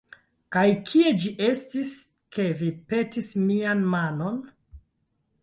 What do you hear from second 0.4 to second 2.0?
Kaj kie ĝi estis,